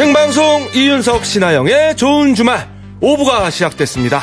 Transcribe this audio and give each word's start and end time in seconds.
생방송 0.00 0.70
이윤석 0.74 1.26
신하영의 1.26 1.94
좋은 1.94 2.34
주말 2.34 2.66
5부가 3.02 3.50
시작됐습니다. 3.50 4.22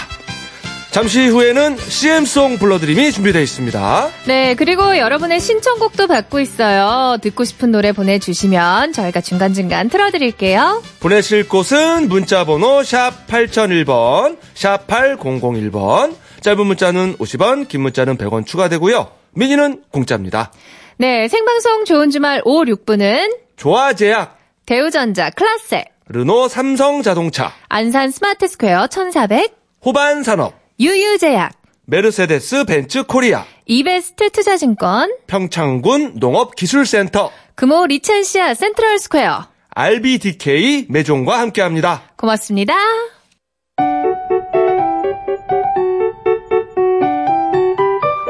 잠시 0.89 1.27
후에는 1.27 1.77
CM송 1.77 2.57
불러드림이 2.57 3.11
준비되어 3.11 3.39
있습니다. 3.43 4.09
네, 4.25 4.55
그리고 4.55 4.97
여러분의 4.97 5.39
신청곡도 5.39 6.07
받고 6.07 6.39
있어요. 6.39 7.17
듣고 7.21 7.43
싶은 7.43 7.71
노래 7.71 7.91
보내주시면 7.91 8.91
저희가 8.91 9.21
중간중간 9.21 9.89
틀어드릴게요. 9.89 10.81
보내실 10.99 11.47
곳은 11.47 12.09
문자번호 12.09 12.81
샵 12.81 13.27
8001번, 13.27 14.39
샵 14.55 14.87
8001번, 14.87 16.15
짧은 16.41 16.65
문자는 16.65 17.17
50원, 17.17 17.67
긴 17.67 17.81
문자는 17.81 18.17
100원 18.17 18.47
추가되고요. 18.47 19.11
미니는 19.35 19.83
공짜입니다. 19.91 20.51
네, 20.97 21.27
생방송 21.27 21.85
좋은 21.85 22.09
주말 22.09 22.41
5, 22.45 22.63
6부는 22.63 23.37
조아제약, 23.57 24.36
대우전자 24.67 25.29
클라세, 25.29 25.85
르노 26.09 26.49
삼성자동차, 26.49 27.53
안산 27.69 28.11
스마트스퀘어 28.11 28.87
1400, 28.87 29.55
호반산업, 29.85 30.55
유유제약, 30.77 31.53
메르세데스 31.85 32.65
벤츠 32.65 33.03
코리아, 33.03 33.45
이베스트 33.65 34.29
투자증권, 34.29 35.09
평창군 35.25 36.15
농업기술센터, 36.15 37.31
금호 37.55 37.85
리첸시아 37.85 38.53
센트럴스퀘어. 38.55 39.47
RBDK 39.69 40.87
매종과 40.89 41.39
함께합니다. 41.39 42.01
고맙습니다. 42.17 42.73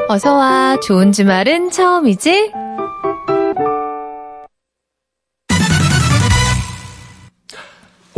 어서와 0.08 0.78
좋은 0.86 1.10
주말은 1.10 1.72
처음이지? 1.72 2.52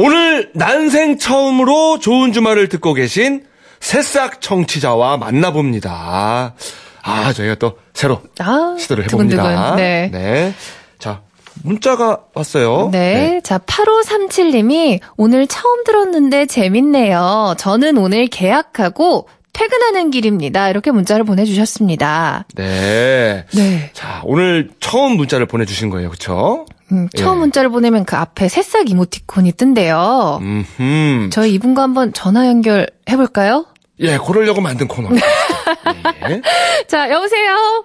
오늘 0.03 0.51
난생 0.55 1.19
처음으로 1.19 1.99
좋은 1.99 2.33
주말을 2.33 2.71
듣고 2.71 2.95
계신 2.95 3.45
새싹 3.81 4.41
청취자와 4.41 5.19
만나봅니다. 5.19 6.55
아, 7.03 7.33
저희가 7.35 7.57
또 7.57 7.77
새로 7.93 8.23
아, 8.39 8.77
시도를 8.79 9.05
해봅니다. 9.05 9.43
두근두근. 9.43 9.77
네. 9.77 10.09
네. 10.11 10.55
자, 10.99 11.21
문자가 11.63 12.21
왔어요. 12.33 12.89
네. 12.91 13.43
자, 13.45 13.59
8537님이 13.59 15.01
오늘 15.19 15.47
처음 15.47 15.85
들었는데 15.85 16.47
재밌네요. 16.47 17.57
저는 17.59 17.99
오늘 17.99 18.27
계약하고 18.27 19.29
퇴근하는 19.53 20.11
길입니다. 20.11 20.71
이렇게 20.71 20.91
문자를 20.93 21.25
보내주셨습니다. 21.25 22.47
네. 22.55 23.45
네. 23.53 23.91
자, 23.93 24.23
오늘 24.25 24.71
처음 24.81 25.19
문자를 25.19 25.45
보내주신 25.45 25.91
거예요. 25.91 26.09
그쵸? 26.09 26.65
음, 26.93 27.09
처음 27.17 27.37
예. 27.37 27.41
문자를 27.41 27.71
보내면 27.71 28.05
그 28.05 28.17
앞에 28.17 28.49
새싹 28.49 28.91
이모티콘이 28.91 29.53
뜬대요. 29.53 30.39
음흠. 30.43 31.31
저희 31.31 31.55
이분과 31.55 31.83
한번 31.83 32.13
전화 32.13 32.47
연결해 32.47 32.87
볼까요? 33.17 33.67
예, 34.01 34.19
그러려고 34.19 34.61
만든 34.61 34.89
코너. 34.89 35.09
예. 35.15 36.43
자, 36.89 37.11
여보세요? 37.11 37.85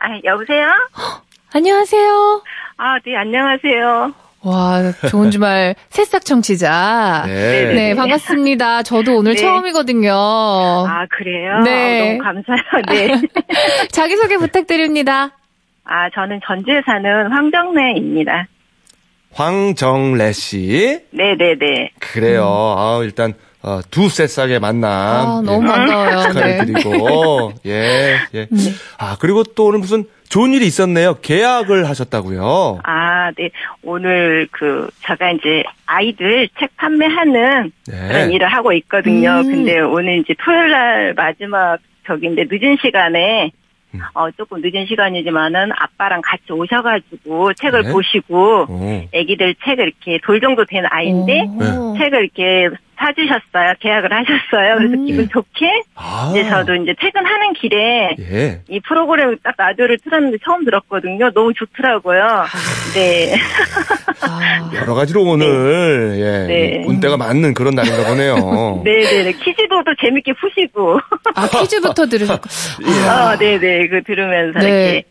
아, 0.00 0.08
여보세요? 0.24 0.66
안녕하세요? 1.52 2.42
아, 2.76 2.98
네, 3.04 3.16
안녕하세요. 3.16 4.12
와, 4.42 4.92
좋은 5.10 5.30
주말 5.32 5.74
새싹 5.88 6.24
청취자. 6.24 7.24
네. 7.26 7.74
네, 7.74 7.94
반갑습니다. 7.96 8.84
저도 8.84 9.16
오늘 9.16 9.34
네. 9.34 9.40
처음이거든요. 9.40 10.12
아, 10.12 11.06
그래요? 11.10 11.60
네. 11.64 12.00
아, 12.00 12.04
너무 12.04 12.44
감사해요. 12.44 13.18
네. 13.18 13.28
자기소개 13.90 14.36
부탁드립니다. 14.36 15.32
아, 15.88 16.10
저는 16.10 16.40
전주에 16.44 16.82
사는 16.84 17.30
황정래입니다. 17.30 18.46
황정래 19.32 20.32
씨. 20.32 21.00
네네네. 21.10 21.90
그래요. 22.00 22.44
아, 22.76 23.00
일단, 23.02 23.34
어, 23.62 23.80
두 23.90 24.08
새싹의 24.08 24.60
만남. 24.60 24.90
아, 24.90 25.42
너무 25.44 25.62
예. 25.62 25.66
반가워요. 25.66 26.32
네. 26.32 26.58
축하드리고, 26.58 27.52
예, 27.66 28.16
예. 28.34 28.48
아, 28.98 29.16
그리고 29.20 29.42
또 29.44 29.66
오늘 29.66 29.78
무슨 29.80 30.04
좋은 30.28 30.52
일이 30.54 30.66
있었네요. 30.66 31.18
계약을 31.20 31.88
하셨다고요. 31.88 32.80
아, 32.82 33.30
네. 33.36 33.50
오늘 33.82 34.48
그, 34.50 34.88
제가 35.06 35.32
이제 35.32 35.62
아이들 35.86 36.48
책 36.58 36.76
판매하는 36.76 37.70
네. 37.86 38.08
그런 38.08 38.32
일을 38.32 38.48
하고 38.48 38.72
있거든요. 38.72 39.38
음. 39.38 39.42
근데 39.44 39.78
오늘 39.80 40.18
이제 40.18 40.34
토요일 40.44 40.70
날 40.70 41.14
마지막 41.14 41.78
저기인데 42.06 42.46
늦은 42.50 42.76
시간에 42.80 43.46
음. 43.46 43.65
어, 44.14 44.30
조금 44.32 44.60
늦은 44.60 44.86
시간이지만은 44.86 45.70
아빠랑 45.76 46.22
같이 46.22 46.52
오셔가지고 46.52 47.54
책을 47.54 47.82
네. 47.84 47.92
보시고 47.92 48.66
오. 48.68 49.08
애기들 49.12 49.54
책을 49.64 49.86
이렇게 49.86 50.18
돌 50.24 50.40
정도 50.40 50.64
된 50.64 50.84
아이인데 50.88 51.42
오. 51.42 51.96
책을 51.98 52.30
이렇게 52.36 52.76
사주셨어요. 52.98 53.74
계약을 53.80 54.10
하셨어요. 54.12 54.76
그래서 54.78 54.94
음. 54.94 55.06
기분 55.06 55.28
좋게 55.28 55.66
아. 55.94 56.32
이제 56.32 56.48
저도 56.48 56.74
이제 56.76 56.94
퇴근하는 56.98 57.52
길에 57.54 58.16
예. 58.18 58.60
이 58.68 58.80
프로그램을 58.80 59.38
딱 59.42 59.54
라디오를 59.58 59.98
틀었는데 60.02 60.38
처음 60.44 60.64
들었거든요. 60.64 61.30
너무 61.32 61.52
좋더라고요. 61.54 62.44
네. 62.94 63.34
아, 64.22 64.70
여러 64.74 64.94
가지로 64.94 65.22
오늘, 65.22 66.16
예. 66.18 66.46
네. 66.46 66.84
운때가 66.86 67.16
맞는 67.16 67.54
그런 67.54 67.74
날인가 67.74 68.08
보네요. 68.08 68.82
네네네. 68.84 69.32
퀴즈도 69.32 69.84
또 69.84 69.94
재밌게 70.00 70.32
푸시고. 70.34 70.98
아, 71.34 71.48
퀴즈부터 71.60 72.06
들으셨고. 72.06 72.48
어, 72.48 73.36
네네. 73.36 73.88
그 73.88 74.02
들으면서 74.02 74.58
네. 74.60 74.66
이렇게 74.66 75.04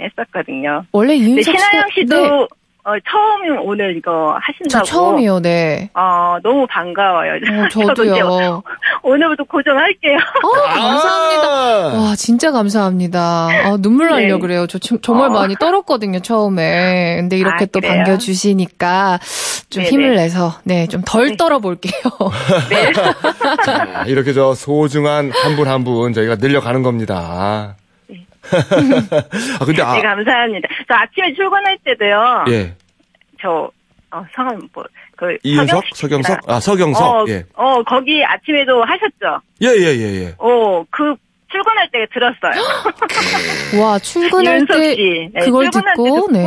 했었거든요. 0.00 0.84
원래 0.92 1.16
네, 1.16 1.42
씨가 1.42 1.58
신하영 1.58 1.84
씨도 1.94 2.16
네, 2.16 2.46
어, 2.88 2.92
처음 3.10 3.66
오늘 3.68 3.96
이거 3.98 4.32
저 4.32 4.38
하신다고. 4.40 4.84
처음이요, 4.86 5.40
네. 5.40 5.90
어, 5.92 6.36
너무 6.42 6.66
반가워요. 6.70 7.34
어, 7.34 7.68
저도 7.68 7.94
저도요. 7.94 8.62
오늘부터 9.02 9.44
고정할게요. 9.44 10.16
어, 10.16 10.48
감사합니다. 10.72 11.48
아. 11.48 12.00
와, 12.08 12.16
진짜 12.16 12.50
감사합니다. 12.50 13.20
아, 13.64 13.76
눈물 13.78 14.08
날려 14.08 14.36
네. 14.36 14.40
그래요. 14.40 14.66
저 14.66 14.78
좀- 14.78 15.00
정말 15.02 15.28
어. 15.28 15.32
많이 15.32 15.54
떨었거든요, 15.56 16.20
처음에. 16.20 17.16
근데 17.20 17.36
이렇게 17.36 17.64
아, 17.64 17.68
또 17.70 17.80
그래요? 17.80 17.92
반겨주시니까 18.04 19.18
좀 19.68 19.82
네네. 19.82 19.90
힘을 19.92 20.16
내서, 20.16 20.54
네, 20.64 20.86
좀덜 20.86 21.26
네. 21.30 21.36
떨어볼게요. 21.36 21.92
네. 22.70 22.92
자, 23.64 24.04
이렇게 24.06 24.32
저 24.32 24.54
소중한 24.54 25.30
한 25.30 25.56
분 25.58 25.66
한분 25.68 26.12
저희가 26.12 26.36
늘려가는 26.36 26.82
겁니다. 26.82 27.74
아, 29.60 29.64
근데 29.64 29.82
아, 29.82 29.94
네, 29.94 30.02
감사합니다. 30.02 30.68
저 30.88 30.94
아침에 30.94 31.34
출근할 31.34 31.78
때도요. 31.84 32.44
예. 32.48 32.74
저, 33.40 33.70
어, 34.10 34.24
성함 34.34 34.60
뭐, 34.72 34.84
그. 35.16 35.36
이윤석? 35.42 35.84
서경석? 35.94 36.38
아, 36.50 36.60
서경석? 36.60 37.02
어, 37.02 37.24
예. 37.28 37.44
어, 37.54 37.82
거기 37.82 38.24
아침에도 38.24 38.82
하셨죠? 38.82 39.42
예, 39.62 39.68
예, 39.68 39.96
예, 39.96 40.24
예. 40.24 40.34
어, 40.38 40.84
그, 40.90 41.14
출근할 41.50 41.88
때 41.90 42.06
들었어요. 42.12 43.80
와, 43.82 43.98
출근할 43.98 44.66
때 44.66 44.94
씨. 44.94 45.30
네, 45.32 45.40
그걸 45.44 45.70
출근할 45.70 45.96
때 45.96 46.02
듣고, 46.02 46.14
듣고, 46.14 46.32
네. 46.32 46.44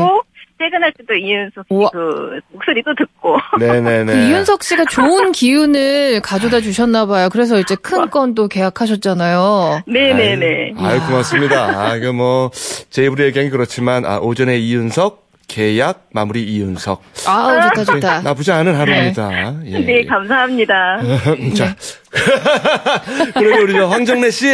퇴근할 0.62 0.94
때도 0.96 1.16
이윤석 1.16 1.66
씨 1.68 1.74
우와. 1.74 1.90
그, 1.92 2.40
목소리도 2.52 2.94
듣고. 2.96 3.36
네네네. 3.60 4.14
그 4.14 4.20
이윤석 4.20 4.64
씨가 4.64 4.86
좋은 4.86 5.32
기운을 5.32 6.22
가져다 6.22 6.62
주셨나 6.62 7.08
봐요. 7.08 7.30
그래서 7.32 7.60
이제 7.60 7.76
큰 7.76 8.12
건도 8.12 8.48
계약하셨잖아요. 8.48 9.82
네네네. 9.88 10.74
아유, 10.78 11.00
고맙습니다. 11.08 11.80
아, 11.80 11.96
이거 11.96 12.14
뭐, 12.14 12.52
제 12.92 13.06
입으로 13.06 13.24
얘기하기 13.26 13.50
그렇지만, 13.50 14.06
아, 14.06 14.20
오전에 14.20 14.60
이윤석, 14.60 15.30
계약, 15.48 16.10
마무리 16.14 16.44
이윤석. 16.44 17.02
아우, 17.28 17.62
좋다, 17.70 17.84
좋다. 17.84 18.22
나쁘지 18.22 18.52
않은 18.52 18.76
하루입니다. 18.76 19.56
예. 19.66 19.80
네, 19.80 20.06
감사합니다. 20.06 21.02
자. 21.58 21.76
그러게 23.34 23.62
우리 23.64 23.74
저 23.74 23.88
황정래 23.88 24.30
씨. 24.30 24.46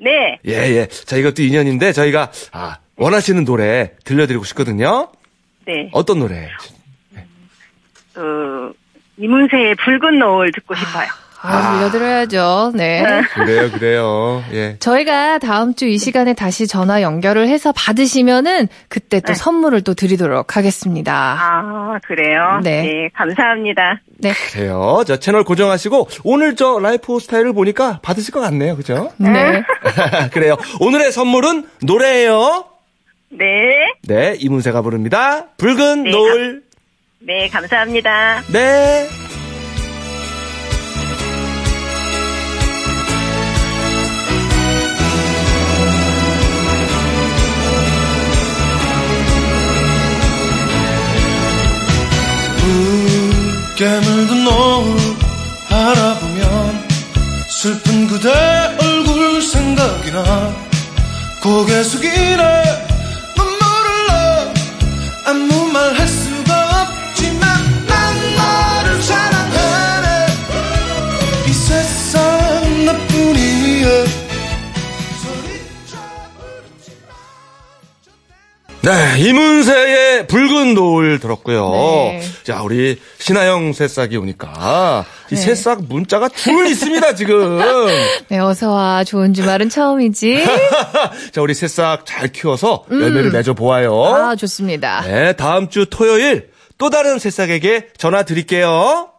네. 0.00 0.38
예, 0.46 0.52
예. 0.52 0.86
자, 0.86 1.16
이것도 1.16 1.42
인연인데, 1.42 1.92
저희가, 1.92 2.32
아, 2.52 2.78
원하시는 2.96 3.44
노래 3.44 3.92
들려드리고 4.04 4.42
싶거든요. 4.44 5.12
네. 5.68 5.90
어떤 5.92 6.18
노래? 6.20 6.48
그, 8.14 8.72
이문세의 9.18 9.74
붉은 9.76 10.18
노을 10.18 10.50
듣고 10.52 10.74
싶어요. 10.74 11.06
아, 11.40 11.76
불러드려야죠. 11.76 12.72
네. 12.74 13.04
그래요, 13.34 13.70
그래요. 13.70 14.42
예. 14.52 14.76
저희가 14.80 15.38
다음 15.38 15.72
주 15.74 15.86
이 15.86 15.96
시간에 15.98 16.34
다시 16.34 16.66
전화 16.66 17.00
연결을 17.00 17.46
해서 17.46 17.72
받으시면은 17.76 18.66
그때 18.88 19.20
또 19.20 19.28
네. 19.28 19.34
선물을 19.34 19.82
또 19.82 19.94
드리도록 19.94 20.56
하겠습니다. 20.56 21.36
아, 21.38 21.98
그래요? 22.08 22.60
네. 22.64 22.82
네. 22.82 23.08
감사합니다. 23.14 24.00
네. 24.18 24.32
그래요. 24.52 25.04
저 25.06 25.16
채널 25.18 25.44
고정하시고, 25.44 26.08
오늘 26.24 26.56
저 26.56 26.80
라이프 26.82 27.20
스타일을 27.20 27.52
보니까 27.52 28.00
받으실 28.02 28.34
것 28.34 28.40
같네요. 28.40 28.74
그죠? 28.76 29.12
네. 29.18 29.62
그래요. 30.32 30.56
오늘의 30.80 31.12
선물은 31.12 31.68
노래예요. 31.84 32.64
네. 33.30 33.46
네, 34.02 34.36
이문세가 34.38 34.82
부릅니다. 34.82 35.48
붉은 35.56 36.04
네, 36.04 36.10
노을. 36.10 36.62
네, 37.20 37.48
감사합니다. 37.48 38.42
네. 38.52 39.08
깨물든 53.76 54.42
노을 54.42 54.96
바라보면 55.68 56.88
슬픈 57.48 58.08
그대 58.08 58.28
얼굴 58.80 59.40
생각이 59.40 60.10
나 60.10 60.52
고개 61.40 61.84
숙이네 61.84 62.87
네, 78.88 79.20
이문세의 79.20 80.26
붉은 80.28 80.72
노을 80.72 81.18
들었고요. 81.18 81.70
네. 81.72 82.22
자, 82.42 82.62
우리 82.62 82.98
신하영 83.18 83.74
새싹이 83.74 84.16
오니까 84.16 85.04
이 85.30 85.34
네. 85.34 85.40
새싹 85.42 85.82
문자가 85.84 86.30
줄 86.30 86.66
있습니다, 86.66 87.14
지금. 87.14 87.60
네, 88.28 88.38
어서와. 88.38 89.04
좋은 89.04 89.34
주말은 89.34 89.68
처음이지. 89.68 90.42
자, 91.32 91.42
우리 91.42 91.52
새싹 91.52 92.06
잘 92.06 92.28
키워서 92.28 92.86
열매를 92.90 93.30
맺어 93.30 93.52
보아요. 93.52 93.92
음. 93.92 94.14
아, 94.14 94.36
좋습니다. 94.36 95.02
네, 95.02 95.34
다음 95.34 95.68
주 95.68 95.84
토요일 95.90 96.48
또 96.78 96.88
다른 96.88 97.18
새싹에게 97.18 97.88
전화 97.98 98.22
드릴게요. 98.22 99.10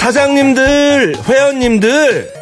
사장님들, 0.00 1.14
회원님들, 1.28 2.41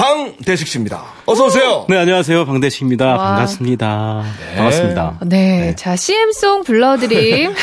방대식 0.00 0.66
씨입니다. 0.66 1.02
어서 1.26 1.44
오세요. 1.44 1.84
네, 1.86 1.98
안녕하세요. 1.98 2.46
방대식입니다. 2.46 3.04
와. 3.04 3.18
반갑습니다. 3.18 4.24
반갑습니다. 4.56 5.18
네, 5.26 5.74
자, 5.76 5.94
CM송 5.94 6.64
불러드림. 6.64 7.52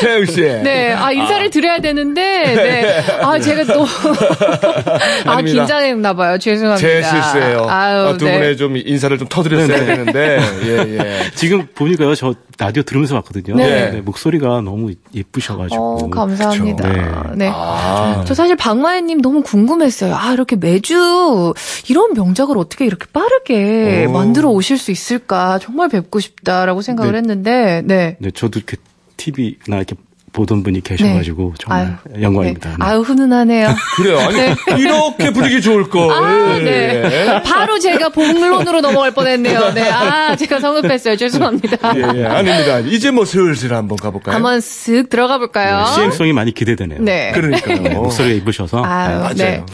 최영 0.00 0.24
씨. 0.24 0.40
네, 0.40 0.94
아, 0.94 1.12
인사를 1.12 1.50
드려야 1.50 1.80
되는데, 1.80 2.22
네. 2.54 3.04
아, 3.20 3.38
제가 3.38 3.64
또, 3.74 3.84
아. 5.30 5.42
긴장했나봐요. 5.42 6.38
죄송합니다. 6.38 6.80
제 6.80 7.02
실수예요. 7.02 7.66
아유, 7.68 8.08
아, 8.08 8.16
두 8.16 8.24
네. 8.24 8.38
분의 8.38 8.56
좀 8.56 8.78
인사를 8.78 9.18
좀 9.18 9.28
터드렸어야 9.28 9.84
되는데, 9.84 10.40
예, 10.64 10.78
예. 10.98 11.30
지금 11.36 11.66
보니까요, 11.74 12.14
저 12.14 12.34
라디오 12.58 12.82
들으면서 12.82 13.16
왔거든요. 13.16 13.54
네. 13.56 14.00
목소리가 14.02 14.62
너무 14.62 14.94
예쁘셔가지고. 15.14 15.98
어, 16.04 16.08
감사합니다. 16.08 16.88
그쵸. 16.88 17.34
네. 17.34 17.50
아, 17.52 18.24
저 18.26 18.32
사실 18.32 18.56
박마애님 18.56 19.20
너무 19.20 19.42
궁금했어요. 19.42 20.05
아, 20.12 20.32
이렇게 20.32 20.56
매주 20.56 21.54
이런 21.88 22.14
명작을 22.14 22.58
어떻게 22.58 22.86
이렇게 22.86 23.06
빠르게 23.12 24.06
오. 24.08 24.12
만들어 24.12 24.50
오실 24.50 24.78
수 24.78 24.90
있을까. 24.90 25.58
정말 25.58 25.88
뵙고 25.88 26.20
싶다라고 26.20 26.82
생각을 26.82 27.12
네. 27.12 27.18
했는데, 27.18 27.82
네. 27.84 28.16
네, 28.20 28.30
저도 28.30 28.58
이렇게 28.58 28.76
TV나 29.16 29.76
이렇게 29.76 29.96
보던 30.36 30.62
분이 30.62 30.82
계셔가지고 30.82 31.54
정말 31.58 31.96
영광입니다. 32.20 32.68
네. 32.70 32.76
네. 32.78 32.84
아유, 32.84 33.00
훈훈하네요. 33.00 33.68
그래요. 33.96 34.18
아니, 34.18 34.82
이렇게 34.82 35.30
분위기 35.30 35.62
좋을 35.62 35.88
걸. 35.88 36.10
아, 36.12 36.58
예. 36.58 36.62
네. 36.62 37.42
바로 37.42 37.78
제가 37.78 38.10
본론으로 38.10 38.82
넘어갈 38.82 39.12
뻔했네요. 39.12 39.72
네. 39.72 39.88
아, 39.88 40.36
제가 40.36 40.60
성급했어요. 40.60 41.16
죄송합니다. 41.16 41.96
예, 41.96 42.20
예, 42.20 42.24
아닙니다. 42.26 42.80
이제 42.80 43.10
뭐 43.10 43.24
슬슬 43.24 43.72
한번 43.72 43.96
가볼까요? 43.96 44.34
한번 44.34 44.58
쓱 44.58 45.08
들어가 45.08 45.38
볼까요? 45.38 45.86
CM송이 45.94 46.34
많이 46.34 46.52
기대되네요. 46.52 47.00
네. 47.00 47.32
그러니까요. 47.32 47.80
네, 47.80 47.94
목소리가 47.94 48.34
이쁘셔서. 48.36 48.84
아유, 48.84 49.18
맞아요. 49.20 49.34
네. 49.34 49.64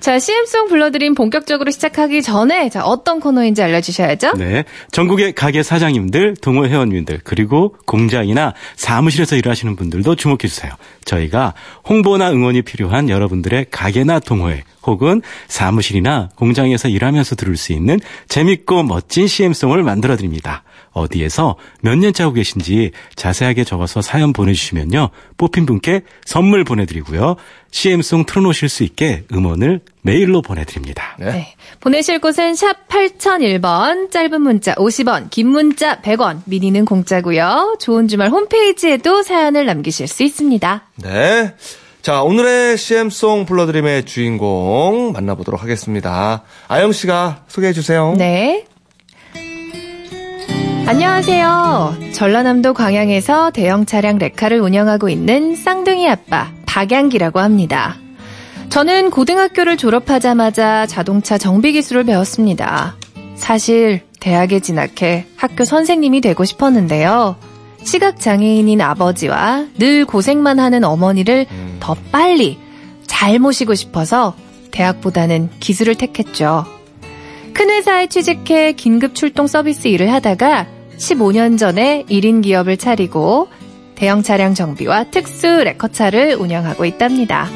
자, 0.00 0.18
CM송 0.18 0.66
불러드림 0.66 1.14
본격적으로 1.14 1.70
시작하기 1.70 2.22
전에, 2.22 2.70
자, 2.70 2.84
어떤 2.84 3.20
코너인지 3.20 3.62
알려주셔야죠? 3.62 4.32
네. 4.36 4.64
전국의 4.90 5.34
가게 5.34 5.62
사장님들, 5.62 6.34
동호 6.42 6.66
회원님들, 6.66 7.20
그리고 7.22 7.76
공장이나 7.86 8.54
사무실에서 8.74 9.36
일하시는 9.36 9.76
분들도 9.76 10.07
주목해 10.14 10.38
주세요. 10.48 10.72
저희가 11.04 11.54
홍보나 11.88 12.30
응원이 12.30 12.62
필요한 12.62 13.08
여러분들의 13.08 13.66
가게나 13.70 14.20
동호회 14.20 14.64
혹은 14.84 15.22
사무실이나 15.48 16.30
공장에서 16.34 16.88
일하면서 16.88 17.36
들을 17.36 17.56
수 17.56 17.72
있는 17.72 18.00
재밌고 18.28 18.82
멋진 18.84 19.26
CM송을 19.26 19.82
만들어 19.82 20.16
드립니다. 20.16 20.62
어디에서 20.98 21.56
몇 21.80 21.96
년째 21.96 22.24
하고 22.24 22.34
계신지 22.34 22.92
자세하게 23.16 23.64
적어서 23.64 24.02
사연 24.02 24.32
보내주시면요. 24.32 25.10
뽑힌 25.36 25.66
분께 25.66 26.02
선물 26.24 26.64
보내드리고요. 26.64 27.36
CM송 27.70 28.24
틀어놓으실 28.24 28.68
수 28.68 28.82
있게 28.82 29.24
음원을 29.32 29.80
메일로 30.02 30.42
보내드립니다. 30.42 31.16
네. 31.18 31.32
네. 31.32 31.54
보내실 31.80 32.20
곳은 32.20 32.54
샵 32.54 32.88
8001번, 32.88 34.10
짧은 34.10 34.40
문자 34.40 34.74
50원, 34.74 35.30
긴 35.30 35.48
문자 35.48 36.00
100원, 36.00 36.42
미니는 36.46 36.84
공짜고요. 36.84 37.76
좋은 37.80 38.08
주말 38.08 38.30
홈페이지에도 38.30 39.22
사연을 39.22 39.66
남기실 39.66 40.08
수 40.08 40.22
있습니다. 40.22 40.82
네. 40.96 41.54
자, 42.00 42.22
오늘의 42.22 42.78
CM송 42.78 43.44
불러드림의 43.44 44.06
주인공 44.06 45.12
만나보도록 45.12 45.62
하겠습니다. 45.62 46.42
아영 46.68 46.92
씨가 46.92 47.44
소개해 47.48 47.72
주세요. 47.72 48.14
네. 48.16 48.64
안녕하세요. 50.88 51.98
전라남도 52.14 52.72
광양에서 52.72 53.50
대형 53.50 53.84
차량 53.84 54.16
레카를 54.16 54.58
운영하고 54.58 55.10
있는 55.10 55.54
쌍둥이 55.54 56.08
아빠 56.08 56.50
박양기라고 56.64 57.40
합니다. 57.40 57.96
저는 58.70 59.10
고등학교를 59.10 59.76
졸업하자마자 59.76 60.86
자동차 60.86 61.36
정비 61.36 61.72
기술을 61.72 62.04
배웠습니다. 62.04 62.96
사실 63.34 64.00
대학에 64.18 64.60
진학해 64.60 65.26
학교 65.36 65.66
선생님이 65.66 66.22
되고 66.22 66.46
싶었는데요. 66.46 67.36
시각 67.84 68.18
장애인인 68.18 68.80
아버지와 68.80 69.66
늘 69.78 70.06
고생만 70.06 70.58
하는 70.58 70.84
어머니를 70.84 71.44
더 71.80 71.96
빨리 72.10 72.58
잘 73.06 73.38
모시고 73.38 73.74
싶어서 73.74 74.34
대학보다는 74.70 75.50
기술을 75.60 75.96
택했죠. 75.96 76.64
큰 77.52 77.68
회사에 77.68 78.06
취직해 78.06 78.72
긴급 78.72 79.14
출동 79.14 79.46
서비스 79.46 79.88
일을 79.88 80.10
하다가 80.14 80.77
15년 80.98 81.58
전에 81.58 82.04
1인 82.08 82.42
기업을 82.42 82.76
차리고 82.76 83.48
대형 83.94 84.22
차량 84.22 84.54
정비와 84.54 85.04
특수 85.10 85.46
레커차를 85.46 86.34
운영하고 86.34 86.84
있답니다. 86.84 87.48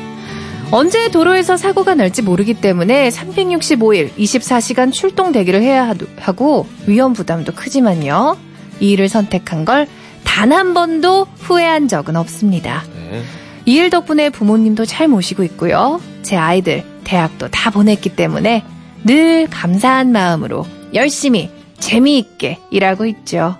언제 0.70 1.10
도로에서 1.10 1.56
사고가 1.56 1.94
날지 1.94 2.22
모르기 2.22 2.54
때문에 2.54 3.10
365일 3.10 4.10
24시간 4.16 4.92
출동 4.92 5.32
대기를 5.32 5.60
해야 5.62 5.94
하고 6.18 6.66
위험 6.86 7.12
부담도 7.12 7.52
크지만요. 7.52 8.38
이 8.80 8.92
일을 8.92 9.08
선택한 9.08 9.64
걸 9.64 9.86
단 10.24 10.50
한 10.50 10.74
번도 10.74 11.26
후회한 11.40 11.88
적은 11.88 12.16
없습니다. 12.16 12.82
네. 13.10 13.22
이일 13.66 13.90
덕분에 13.90 14.30
부모님도 14.30 14.86
잘 14.86 15.06
모시고 15.06 15.44
있고요. 15.44 16.00
제 16.22 16.36
아이들 16.36 16.84
대학도 17.04 17.48
다 17.48 17.70
보냈기 17.70 18.16
때문에 18.16 18.64
늘 19.04 19.46
감사한 19.48 20.10
마음으로 20.10 20.66
열심히 20.94 21.50
재미있게 21.82 22.58
일하고 22.70 23.06
있죠. 23.06 23.56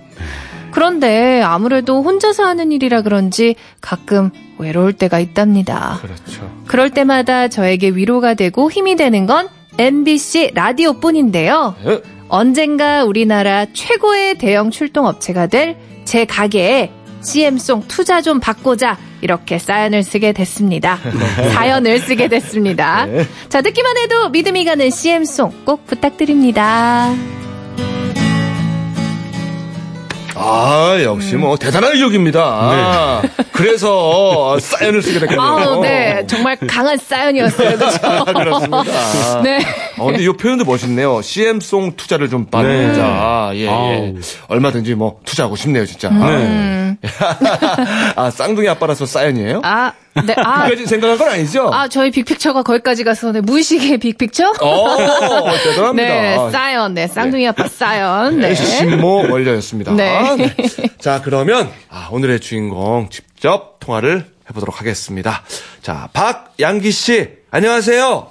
그런데 0.71 1.43
아무래도 1.43 2.03
혼자서 2.03 2.45
하는 2.45 2.73
일이라 2.73 3.03
그런지 3.03 3.57
가끔 3.81 4.31
외로울 4.59 4.95
때가 4.95 5.19
있답니다. 5.19 5.99
그렇죠. 6.01 6.51
그럴 6.67 6.91
때마다 6.91 7.49
저에게 7.49 7.91
위로가 7.91 8.35
되고 8.35 8.71
힘이 8.71 8.97
되는 8.97 9.27
건 9.27 9.49
MBC 9.79 10.53
라디오뿐인데요. 10.55 11.75
예. 11.87 12.01
언젠가 12.29 13.05
우리나라 13.05 13.67
최고의 13.75 14.39
대형 14.39 14.71
출동 14.71 15.07
업체가 15.07 15.47
될 15.49 15.93
제 16.05 16.25
가게에 16.25 16.91
CM송 17.23 17.85
투자 17.87 18.21
좀 18.21 18.41
받고자 18.41 18.99
이렇게 19.21 19.59
사연을 19.59 20.03
쓰게 20.03 20.33
됐습니다. 20.33 20.99
사연을 21.55 22.01
쓰게 22.01 22.29
됐습니다. 22.29 23.07
네. 23.07 23.25
자, 23.49 23.63
듣기만 23.63 23.97
해도 23.99 24.29
믿음이 24.31 24.65
가는 24.65 24.91
CM송 24.91 25.53
꼭 25.65 25.87
부탁드립니다. 25.87 27.15
아, 30.35 30.99
역시 31.03 31.37
뭐 31.37 31.57
대단한 31.57 31.95
의욕입니다. 31.95 33.21
그래서 33.53 34.59
사연을 34.59 35.03
쓰게 35.03 35.21
됐겠네요. 35.21 35.47
아우, 35.47 35.81
네. 35.83 36.25
정말 36.27 36.57
강한 36.57 36.97
사연이었어요. 36.97 37.77
그렇죠? 37.77 38.25
그렇습니다. 38.33 39.43
네. 39.43 39.61
어, 39.99 40.07
근데 40.07 40.25
이 40.25 40.29
표현도 40.29 40.65
멋있네요. 40.65 41.23
CM송 41.23 41.97
투자를 41.97 42.29
좀 42.29 42.47
네. 42.47 42.51
받자. 42.51 43.51
예, 43.55 43.67
예. 43.67 44.15
얼마든지 44.49 44.95
뭐 44.95 45.21
투자하고 45.25 45.57
싶네요, 45.57 45.87
진짜. 45.87 46.09
네. 46.11 46.97
아, 48.17 48.31
쌍둥이 48.31 48.69
아빠라서 48.69 49.07
사연이에요? 49.07 49.61
아, 49.65 49.93
네, 50.27 50.35
아, 50.37 50.65
그까지 50.65 50.87
생각한 50.87 51.19
건 51.19 51.29
아니죠? 51.29 51.71
아, 51.73 51.89
저희 51.89 52.11
빅픽처가 52.11 52.63
거기까지 52.63 53.03
가서, 53.05 53.33
네, 53.33 53.41
무의식의 53.41 53.99
빅픽처? 53.99 54.53
어, 54.61 54.97
대단합니다. 55.65 56.09
네, 56.09 56.37
아, 56.37 56.51
사연, 56.51 56.95
네, 56.95 57.07
쌍둥이 57.07 57.49
아빠 57.49 57.67
사연, 57.67 58.41
네. 58.41 58.55
신모 58.55 59.31
원료였습니다. 59.31 59.93
네. 59.93 60.37
네. 60.37 60.55
자, 61.01 61.21
그러면 61.23 61.71
아, 61.89 62.09
오늘의 62.11 62.41
주인공 62.41 63.09
직접 63.43 63.81
통화를 63.81 64.25
해보도록 64.49 64.79
하겠습니다. 64.81 65.43
자, 65.81 66.09
박양기 66.13 66.93
씨, 66.93 67.29
안녕하세요. 67.51 68.31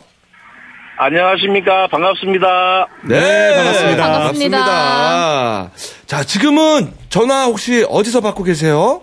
안녕하십니까. 0.95 1.87
반갑습니다. 1.87 2.87
네, 3.09 3.55
반갑습니다. 3.55 4.03
반갑습니다. 4.03 4.57
반갑습니다. 4.57 5.71
자, 6.05 6.23
지금은 6.23 6.93
전화 7.09 7.43
혹시 7.43 7.85
어디서 7.89 8.21
받고 8.21 8.43
계세요? 8.43 9.01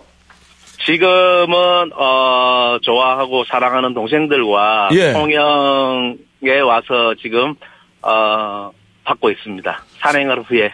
지금은, 0.87 1.93
어, 1.95 2.79
좋아하고 2.81 3.45
사랑하는 3.45 3.93
동생들과 3.93 4.89
예. 4.93 5.13
통영에 5.13 6.61
와서 6.67 7.17
지금, 7.21 7.55
어, 8.01 8.71
받고 9.05 9.31
있습니다. 9.31 9.83
산행을 10.01 10.45
후에. 10.45 10.73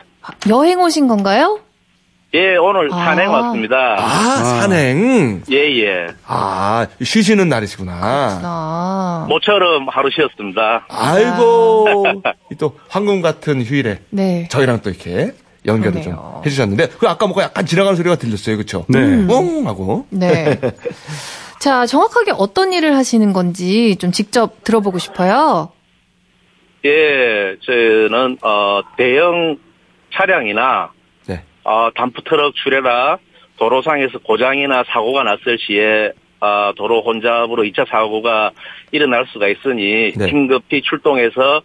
여행 0.48 0.78
오신 0.78 1.08
건가요? 1.08 1.58
예, 2.34 2.56
오늘 2.56 2.92
아. 2.92 2.96
산행 2.96 3.30
왔습니다. 3.30 3.96
아, 3.96 4.58
산행. 4.60 5.42
예, 5.52 5.56
예. 5.84 6.06
아, 6.26 6.84
쉬시는 7.00 7.48
날이시구나. 7.48 7.92
아, 8.42 9.26
모처럼 9.28 9.86
하루 9.88 10.10
쉬었습니다. 10.10 10.84
아이고, 10.88 12.04
이또 12.50 12.76
황금 12.88 13.22
같은 13.22 13.62
휴일에 13.62 14.00
네. 14.10 14.48
저희랑 14.50 14.80
또 14.82 14.90
이렇게 14.90 15.32
연결을 15.64 15.92
그러네요. 16.02 16.32
좀 16.34 16.42
해주셨는데, 16.44 16.88
그 16.98 17.06
아까 17.06 17.26
뭔가 17.26 17.44
약간 17.44 17.66
지나가는 17.66 17.96
소리가 17.96 18.16
들렸어요, 18.16 18.56
그쵸? 18.56 18.84
네. 18.88 18.98
웅! 18.98 19.68
하고. 19.68 20.06
네. 20.10 20.58
자, 21.60 21.86
정확하게 21.86 22.32
어떤 22.36 22.72
일을 22.72 22.96
하시는 22.96 23.32
건지 23.32 23.96
좀 24.00 24.10
직접 24.10 24.64
들어보고 24.64 24.98
싶어요. 24.98 25.70
예, 26.84 27.56
저는, 27.64 28.38
어, 28.42 28.80
대형 28.98 29.56
차량이나, 30.12 30.90
네. 30.92 30.93
어, 31.64 31.90
단프트럭 31.94 32.54
출애라 32.54 33.18
도로상에서 33.58 34.18
고장이나 34.18 34.84
사고가 34.88 35.22
났을 35.22 35.58
시에 35.58 36.12
어, 36.40 36.72
도로 36.76 37.02
혼잡으로 37.02 37.62
2차 37.64 37.88
사고가 37.88 38.50
일어날 38.92 39.26
수가 39.32 39.48
있으니 39.48 40.12
네. 40.12 40.28
긴급히 40.28 40.82
출동해서 40.82 41.62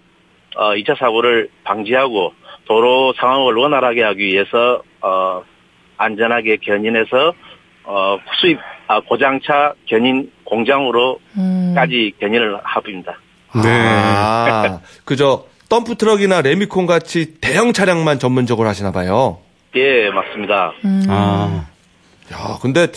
어, 0.56 0.72
2차 0.74 0.98
사고를 0.98 1.50
방지하고 1.64 2.34
도로 2.66 3.14
상황을 3.14 3.56
원활하게 3.56 4.04
하기 4.04 4.24
위해서 4.24 4.82
어, 5.02 5.44
안전하게 5.98 6.58
견인해서 6.58 7.34
어, 7.84 8.18
수입 8.40 8.60
아, 8.88 9.02
고장차 9.02 9.74
견인 9.88 10.32
공장으로까지 10.46 11.20
음. 11.38 12.12
견인을 12.20 12.60
합니다. 12.64 13.20
네. 13.56 13.70
아, 13.70 14.80
그저 15.06 15.46
덤프 15.70 15.96
트럭이나 15.96 16.42
레미콘 16.42 16.88
같이 16.88 17.40
대형 17.40 17.74
차량만 17.74 18.18
전문적으로 18.18 18.68
하시나 18.68 18.92
봐요. 18.92 19.40
예, 19.76 20.10
맞습니다. 20.10 20.74
음. 20.86 21.06
아. 21.10 21.66
야, 22.34 22.58
근데 22.62 22.88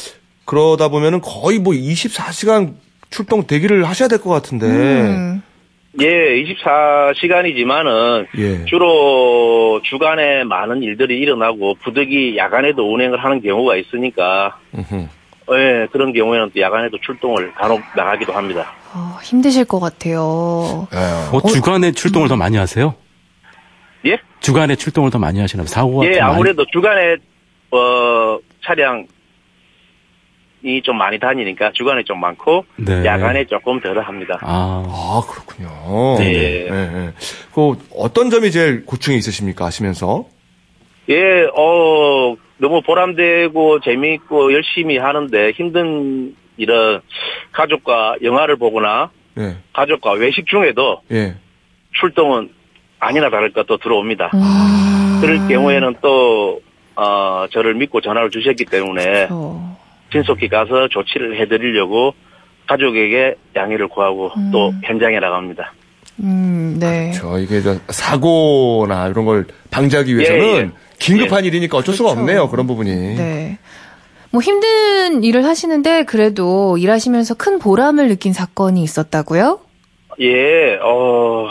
그러다 0.45 0.89
보면은 0.89 1.21
거의 1.21 1.59
뭐 1.59 1.73
24시간 1.73 2.75
출동 3.11 3.47
대기를 3.47 3.85
하셔야 3.85 4.09
될 4.09 4.19
것 4.19 4.31
같은데. 4.31 4.67
음. 4.67 5.43
예, 6.01 6.07
24시간이지만은 6.43 8.27
예. 8.39 8.65
주로 8.65 9.81
주간에 9.85 10.43
많은 10.45 10.83
일들이 10.83 11.19
일어나고 11.19 11.75
부득이 11.83 12.37
야간에도 12.39 12.91
운행을 12.95 13.23
하는 13.23 13.43
경우가 13.43 13.77
있으니까 13.77 14.59
음흠. 14.75 15.07
예, 15.53 15.87
그런 15.93 16.15
경우에는 16.15 16.51
또 16.55 16.61
야간에도 16.61 16.97
출동을 17.05 17.53
간혹 17.55 17.83
나가기도 17.95 18.33
합니다. 18.33 18.73
어, 18.95 19.19
힘드실 19.23 19.67
것 19.67 19.81
같아요. 19.81 20.89
예. 20.95 21.37
어, 21.37 21.43
주간에 21.47 21.93
출동을 21.93 22.29
더 22.29 22.37
많이 22.37 22.57
하세요? 22.57 22.95
예? 24.43 24.45
주간에 24.45 24.75
출동을 24.77 25.11
더 25.11 25.19
많이 25.19 25.41
하시나 25.41 25.63
봐요. 25.63 25.69
사고가 25.69 26.07
예, 26.07 26.13
더 26.15 26.21
많이- 26.21 26.35
아무래도 26.35 26.65
주간에 26.73 27.17
어 27.71 28.39
차량 28.65 29.07
이 30.65 30.81
좀 30.83 30.97
많이 30.97 31.19
다니니까 31.19 31.73
주간에 31.73 32.05
좀 32.05 32.21
많고 32.21 32.65
네. 32.77 33.05
야간에 33.05 33.45
조금 33.47 33.81
덜 33.81 33.99
합니다. 34.01 34.39
아. 34.43 34.85
아, 34.87 35.21
그렇군요. 35.29 36.19
네. 36.19 36.67
예, 36.71 36.71
예. 36.71 37.13
그 37.53 37.73
어떤 37.97 38.31
점이 38.31 38.53
제일 38.53 38.87
고충이 38.87 39.17
있으십니까? 39.19 39.65
하시면서? 39.65 40.27
예, 41.09 41.47
어 41.57 42.37
너무 42.59 42.81
보람되고 42.83 43.81
재미있고 43.81 44.53
열심히 44.53 44.99
하는데 44.99 45.51
힘든 45.51 46.37
일은 46.59 47.01
가족과 47.51 48.17
영화를 48.23 48.55
보거나 48.57 49.11
예. 49.39 49.57
가족과 49.73 50.13
외식 50.13 50.47
중에도 50.47 51.01
예. 51.11 51.35
출동은 51.99 52.51
아니나 53.03 53.31
다를까 53.31 53.65
또 53.67 53.79
들어옵니다. 53.79 54.31
음. 54.33 55.19
그럴 55.21 55.49
경우에는 55.49 55.97
또, 56.01 56.61
어, 56.95 57.47
저를 57.51 57.75
믿고 57.75 58.01
전화를 58.01 58.31
주셨기 58.31 58.65
때문에 58.65 59.27
어. 59.31 59.77
신속히 60.13 60.49
가서 60.49 60.87
조치를 60.89 61.41
해드리려고 61.41 62.15
가족에게 62.69 63.35
양해를 63.57 63.89
구하고 63.89 64.31
또 64.53 64.73
현장에 64.85 65.19
나갑니다. 65.19 65.73
음, 66.21 66.77
네. 66.79 67.11
저 67.13 67.39
이게 67.39 67.61
저 67.61 67.77
사고나 67.89 69.09
이런 69.09 69.25
걸 69.25 69.47
방지하기 69.71 70.17
위해서는 70.17 70.43
예, 70.45 70.59
예. 70.59 70.71
긴급한 71.01 71.45
일이니까 71.45 71.79
어쩔 71.79 71.95
수가 71.95 72.11
그렇죠. 72.11 72.21
없네요. 72.21 72.49
그런 72.51 72.67
부분이. 72.69 72.91
네. 73.17 73.59
뭐 74.31 74.41
힘든 74.41 75.25
일을 75.25 75.45
하시는데 75.45 76.05
그래도 76.05 76.79
일하시면서 76.79 77.35
큰 77.35 77.59
보람을 77.59 78.09
느낀 78.09 78.33
사건이 78.33 78.83
있었다고요? 78.83 79.59
예, 80.21 80.77
어, 80.83 81.49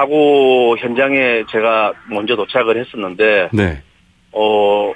사고 0.00 0.76
현장에 0.78 1.44
제가 1.50 1.92
먼저 2.08 2.34
도착을 2.34 2.78
했었는데, 2.78 3.50
네. 3.52 3.82
어, 4.32 4.92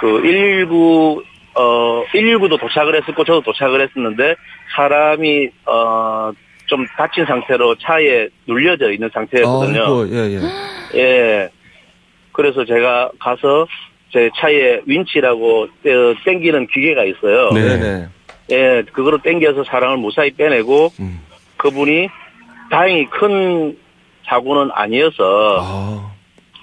그 0.00 0.22
119, 0.22 1.22
어, 1.54 2.04
119도 2.06 2.58
도착을 2.58 2.96
했었고, 2.96 3.24
저도 3.24 3.42
도착을 3.42 3.82
했었는데, 3.82 4.36
사람이, 4.74 5.50
어, 5.66 6.32
좀 6.66 6.86
다친 6.96 7.26
상태로 7.26 7.74
차에 7.76 8.28
눌려져 8.46 8.90
있는 8.90 9.10
상태였거든요. 9.12 9.80
아이고, 9.82 10.08
예, 10.10 10.38
예. 10.38 10.40
예. 10.98 11.48
그래서 12.32 12.64
제가 12.64 13.10
가서 13.18 13.66
제 14.10 14.30
차에 14.36 14.80
윈치라고 14.86 15.62
어, 15.64 16.14
땡기는 16.24 16.66
기계가 16.68 17.04
있어요. 17.04 17.50
네. 17.52 17.60
네, 17.60 17.76
네. 17.76 18.08
예, 18.50 18.82
그거로 18.92 19.18
땡겨서 19.18 19.64
사람을 19.64 19.98
무사히 19.98 20.30
빼내고 20.30 20.92
음. 21.00 21.20
그분이 21.58 22.08
다행히 22.70 23.06
큰 23.06 23.76
사고는 24.26 24.70
아니어서 24.72 25.58
아, 25.60 26.12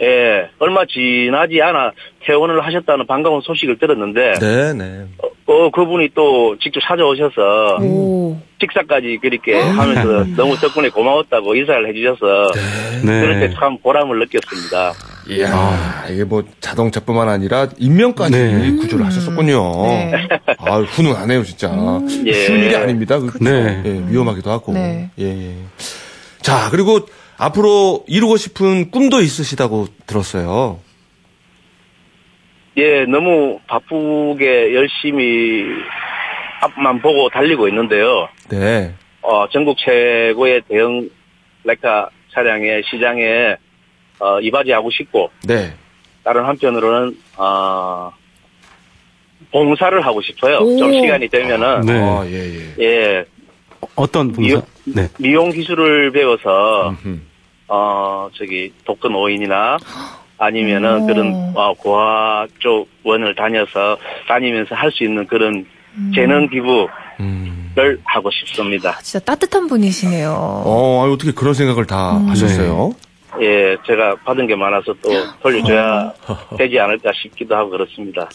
예, 0.02 0.50
얼마 0.60 0.86
지나지 0.86 1.62
않아 1.62 1.92
퇴원을 2.26 2.66
하셨다는 2.66 3.06
반가운 3.06 3.42
소식을 3.42 3.80
들었는데 3.80 4.34
네, 4.40 4.74
네. 4.74 5.06
어, 5.18 5.30
어, 5.52 5.70
그분이 5.72 6.10
또 6.14 6.58
직접 6.60 6.80
찾아오셔서 6.82 7.78
오. 7.82 8.40
식사까지 8.62 9.20
그렇게 9.22 9.60
하면서 9.60 10.26
너무 10.38 10.56
덕분에 10.58 10.90
고마웠다고 10.90 11.56
인사를 11.56 11.88
해주셔서 11.90 12.52
그럴 13.02 13.40
네. 13.40 13.48
때참 13.48 13.78
보람을 13.80 14.20
느꼈습니다. 14.20 14.94
이야, 15.30 16.06
이게 16.10 16.24
뭐 16.24 16.44
자동차뿐만 16.60 17.30
아니라 17.30 17.68
인명까지 17.78 18.32
네. 18.32 18.76
구조를 18.78 19.06
하셨었군요. 19.06 19.84
네. 19.84 20.12
아, 20.58 20.80
훈훈하네요, 20.80 21.44
진짜. 21.44 21.72
예. 22.26 22.34
쉬운 22.34 22.60
일이 22.62 22.76
아닙니다. 22.76 23.20
그, 23.20 23.38
네. 23.40 23.82
예, 23.86 24.04
위험하기도 24.10 24.50
하고. 24.50 24.74
네. 24.74 25.10
예, 25.20 25.26
예. 25.26 25.56
자, 26.42 26.70
그리고 26.72 27.06
앞으로 27.40 28.04
이루고 28.08 28.36
싶은 28.36 28.92
꿈도 28.92 29.22
있으시다고 29.22 29.88
들었어요. 30.06 30.80
예, 32.78 33.06
너무 33.06 33.60
바쁘게 33.66 34.76
열심히 34.76 35.64
앞만 36.62 37.02
보고 37.02 37.30
달리고 37.30 37.70
있는데요. 37.70 38.28
네. 38.50 38.94
어, 39.22 39.48
전국 39.50 39.78
최고의 39.78 40.64
대형 40.68 41.10
레카 41.64 42.10
차량의 42.34 42.84
시장에 42.90 43.56
어, 44.20 44.40
이바지하고 44.42 44.92
싶고 44.92 45.32
네. 45.48 45.74
다른 46.26 46.44
한편으로는 46.44 47.18
어, 47.38 48.12
봉사를 49.52 50.06
하고 50.06 50.22
싶어요. 50.22 50.58
오. 50.58 50.78
좀 50.78 50.92
시간이 50.94 51.30
되면은 51.30 51.82
네. 51.82 51.94
아, 51.94 52.26
예, 52.28 52.34
예. 52.34 52.76
예 52.84 53.26
어떤 53.96 54.34
봉사? 54.34 54.42
미용- 54.42 54.62
네. 54.84 55.08
미용 55.18 55.50
기술을 55.52 56.12
배워서 56.12 56.90
음흠. 56.90 57.29
어 57.70 58.30
저기 58.36 58.74
독근 58.86 59.14
오인이나 59.16 59.78
아니면은 60.38 61.04
오. 61.04 61.06
그런 61.08 61.54
어, 61.56 61.74
고아 61.74 62.48
쪽 62.60 62.88
원을 63.04 63.36
다녀서 63.36 63.98
다니면서 64.28 64.74
할 64.76 64.92
수 64.92 65.04
있는 65.04 65.26
그런 65.28 65.66
재능 66.16 66.50
기부 66.50 66.88
음. 67.20 67.74
하고 68.04 68.30
싶습니다. 68.32 68.98
진짜 69.02 69.24
따뜻한 69.26 69.68
분이시네요. 69.68 70.32
어, 70.66 71.04
아니, 71.04 71.14
어떻게 71.14 71.32
그런 71.32 71.54
생각을 71.54 71.86
다 71.86 72.18
음. 72.18 72.28
하셨어요? 72.30 72.92
예, 73.42 73.78
제가 73.86 74.16
받은 74.26 74.48
게 74.48 74.56
많아서 74.56 74.94
또 75.02 75.10
돌려줘야 75.42 76.12
되지 76.58 76.80
않을까 76.80 77.12
싶기도 77.22 77.56
하고 77.56 77.70
그렇습니다. 77.70 78.28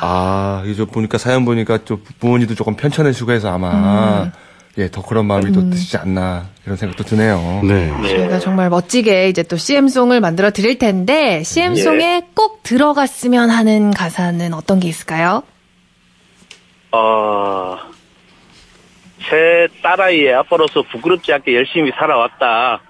아, 0.00 0.62
이제 0.66 0.84
보니까 0.84 1.18
사연 1.18 1.44
보니까 1.44 1.78
좀 1.84 2.02
부모님도 2.20 2.54
조금 2.54 2.76
편찮으시고 2.76 3.32
해서 3.32 3.52
아마 3.52 4.22
음. 4.22 4.32
예, 4.78 4.88
더 4.88 5.02
그런 5.02 5.26
마음이 5.26 5.50
또 5.52 5.68
드시지 5.70 5.96
않나 5.96 6.50
이런 6.64 6.76
생각도 6.76 7.02
드네요. 7.02 7.62
네. 7.64 7.88
저희가 7.88 8.36
예, 8.36 8.38
정말 8.38 8.70
멋지게 8.70 9.28
이제 9.28 9.42
또 9.42 9.56
CM송을 9.56 10.20
만들어 10.20 10.52
드릴 10.52 10.78
텐데, 10.78 11.42
CM송에 11.42 12.04
예. 12.04 12.22
꼭 12.34 12.62
들어갔으면 12.62 13.50
하는 13.50 13.90
가사는 13.90 14.54
어떤 14.54 14.78
게 14.78 14.86
있을까요? 14.86 15.42
어, 16.92 17.76
제 19.28 19.66
딸아이의 19.82 20.32
아빠로서 20.34 20.82
부끄럽지 20.82 21.32
않게 21.32 21.56
열심히 21.56 21.90
살아왔다. 21.98 22.80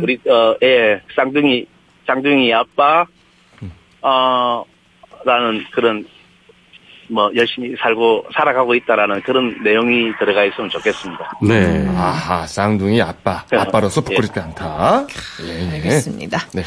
우리, 0.00 0.20
어, 0.28 0.54
예, 0.62 1.00
쌍둥이, 1.16 1.66
쌍둥이 2.06 2.54
아빠, 2.54 3.04
어, 4.00 4.64
라는 5.24 5.64
그런, 5.72 6.06
뭐, 7.12 7.30
열심히 7.36 7.74
살고, 7.80 8.26
살아가고 8.34 8.74
있다라는 8.74 9.22
그런 9.22 9.62
내용이 9.62 10.12
들어가 10.18 10.44
있으면 10.44 10.70
좋겠습니다. 10.70 11.38
네. 11.42 11.86
아하, 11.96 12.46
쌍둥이 12.46 13.02
아빠. 13.02 13.44
아빠로서 13.52 14.00
부끄럽지 14.00 14.40
않다. 14.40 15.06
예, 15.44 15.66
예. 15.66 15.70
알겠습니다. 15.76 16.38
네. 16.54 16.62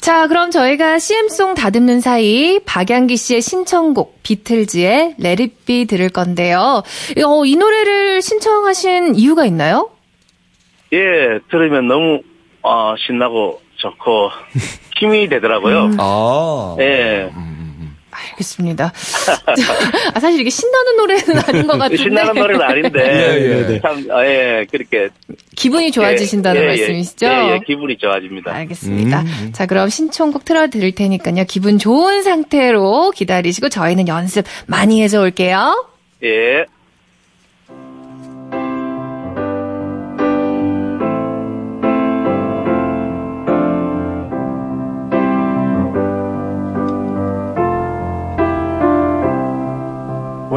자, 0.00 0.28
그럼 0.28 0.50
저희가 0.50 0.98
CM송 0.98 1.54
다듬는 1.54 2.00
사이 2.00 2.60
박양기 2.64 3.16
씨의 3.16 3.42
신청곡 3.42 4.22
비틀즈의 4.22 5.16
Let 5.20 5.42
It 5.42 5.54
Be 5.66 5.84
들을 5.86 6.08
건데요. 6.08 6.82
어, 7.24 7.44
이 7.44 7.56
노래를 7.56 8.22
신청하신 8.22 9.16
이유가 9.16 9.44
있나요? 9.44 9.90
예, 10.92 11.40
들으면 11.50 11.86
너무, 11.88 12.20
어, 12.62 12.94
신나고 12.96 13.60
좋고, 13.76 14.30
힘이 14.98 15.28
되더라고요. 15.28 15.92
아. 15.98 16.76
예, 16.80 17.30
알겠습니다. 18.30 18.92
아, 20.14 20.20
사실 20.20 20.40
이게 20.40 20.50
신나는 20.50 20.96
노래는 20.96 21.38
아닌 21.46 21.66
것 21.66 21.78
같은데. 21.78 22.02
신나는 22.02 22.34
노래는 22.34 22.62
아닌데, 22.62 23.00
예, 23.70 23.74
예. 23.74 23.80
참, 23.80 24.06
어, 24.10 24.24
예, 24.24 24.66
그렇게. 24.70 25.08
기분이 25.56 25.90
좋아지신다는 25.90 26.60
예, 26.60 26.64
예, 26.64 26.68
말씀이시죠? 26.68 27.26
예, 27.26 27.52
예, 27.52 27.60
기분이 27.66 27.96
좋아집니다. 27.98 28.54
알겠습니다. 28.54 29.24
자, 29.52 29.66
그럼 29.66 29.88
신청곡 29.88 30.44
틀어드릴 30.44 30.94
테니까요. 30.94 31.44
기분 31.48 31.78
좋은 31.78 32.22
상태로 32.22 33.12
기다리시고 33.12 33.68
저희는 33.68 34.08
연습 34.08 34.44
많이 34.66 35.02
해서 35.02 35.20
올게요. 35.20 35.86
예. 36.22 36.64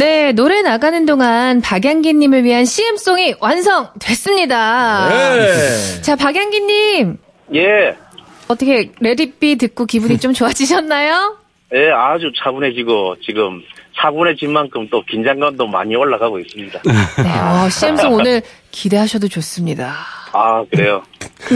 네, 0.00 0.32
노래 0.32 0.62
나가는 0.62 1.04
동안 1.04 1.60
박양기님을 1.60 2.42
위한 2.42 2.64
CM송이 2.64 3.34
완성됐습니다. 3.38 5.08
네. 5.10 6.00
자, 6.00 6.16
박양기님. 6.16 7.18
예. 7.54 7.96
어떻게 8.48 8.92
레디비 8.98 9.56
듣고 9.56 9.84
기분이 9.84 10.18
좀 10.18 10.32
좋아지셨나요? 10.32 11.39
예, 11.74 11.90
아주 11.90 12.32
차분해지고, 12.36 13.16
지금, 13.24 13.62
차분해진 14.00 14.52
만큼 14.52 14.88
또 14.90 15.02
긴장감도 15.02 15.66
많이 15.66 15.94
올라가고 15.94 16.38
있습니다. 16.38 16.80
네, 16.82 17.38
어, 17.38 17.68
CM송 17.68 18.14
오늘 18.14 18.42
기대하셔도 18.70 19.28
좋습니다. 19.28 19.94
아, 20.32 20.64
그래요. 20.70 21.02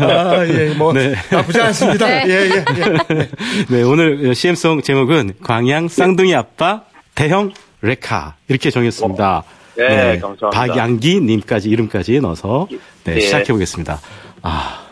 아, 0.00 0.46
예, 0.46 0.74
뭐, 0.76 0.92
네. 0.92 1.14
나쁘지 1.30 1.60
않습니다. 1.60 2.06
네. 2.06 2.24
예, 2.26 2.32
예, 2.32 2.64
예. 2.76 3.28
네, 3.68 3.82
오늘 3.82 4.34
CM송 4.34 4.82
제목은 4.82 5.34
광양 5.42 5.88
쌍둥이 5.88 6.34
아빠 6.34 6.82
대형 7.14 7.52
레카 7.82 8.36
이렇게 8.48 8.70
정했습니다. 8.70 9.44
네, 9.76 10.18
감사합니다. 10.18 10.50
박양기 10.50 11.20
님까지 11.20 11.68
이름까지 11.68 12.20
넣어서 12.20 12.68
네, 13.04 13.14
네. 13.14 13.20
시작해 13.20 13.52
보겠습니다. 13.52 14.00
아, 14.42 14.86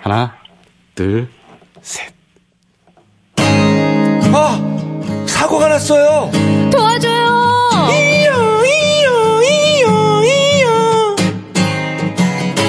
하나, 0.00 0.36
둘, 0.94 1.28
셋. 1.82 2.17
아, 4.32 5.26
사고가 5.26 5.68
났어요. 5.68 6.30
도와줘요! 6.70 7.28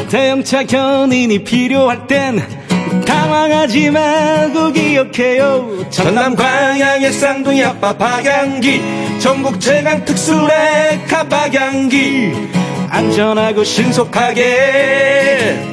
대형차 0.10 0.64
견인이 0.64 1.44
필요할 1.44 2.08
땐 2.08 2.42
당황하지 3.06 3.92
말고 3.92 4.72
기억해요. 4.72 5.88
전남 5.92 6.36
광양의 6.36 7.14
쌍둥이 7.14 7.64
아빠 7.64 7.96
박양기 7.96 8.82
전국 9.20 9.62
최강 9.62 10.04
특수레카 10.06 11.28
박양기 11.30 12.34
안전하고 12.90 13.64
신속하게 13.64 14.42